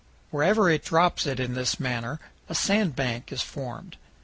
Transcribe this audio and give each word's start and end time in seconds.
Wherever 0.31 0.67
it 0.67 0.83
drops 0.83 1.27
it 1.27 1.39
in 1.39 1.53
this 1.53 1.79
manner 1.79 2.19
a 2.49 2.55
sand 2.55 2.95
bank 2.95 3.31
is 3.31 3.43
formed. 3.43 3.97